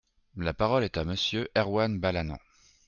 [0.35, 2.39] La parole est à Monsieur Erwan Balanant.